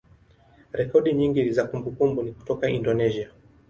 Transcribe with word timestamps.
rekodi 0.73 1.13
nyingi 1.13 1.51
za 1.51 1.63
kumbukumbu 1.67 2.19
ni 2.23 2.31
kutoka 2.31 2.67
Indonesia. 2.69 3.29